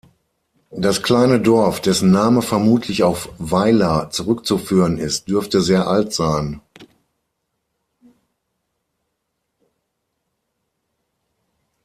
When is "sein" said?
6.11-6.59